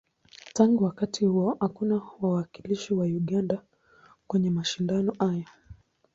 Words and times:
Tangu 0.53 0.83
wakati 0.83 1.25
huo, 1.25 1.57
hakuna 1.59 2.01
wawakilishi 2.21 2.93
wa 2.93 3.05
Uganda 3.05 3.61
kwenye 4.27 4.49
mashindano 4.49 5.13
haya. 5.19 5.47